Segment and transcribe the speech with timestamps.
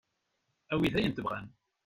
[0.71, 1.47] Awit ayen tebɣam.